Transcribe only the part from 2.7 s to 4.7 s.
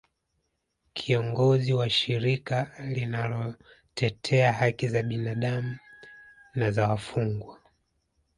linalotetea